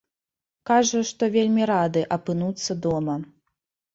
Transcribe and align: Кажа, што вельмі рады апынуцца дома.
Кажа, 0.69 1.01
што 1.09 1.23
вельмі 1.35 1.67
рады 1.71 2.01
апынуцца 2.17 2.79
дома. 2.87 3.15